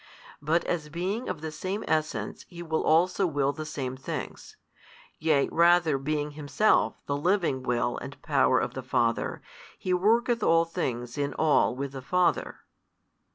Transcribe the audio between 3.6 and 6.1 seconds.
same things, yea rather